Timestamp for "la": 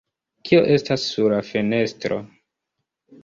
1.35-1.41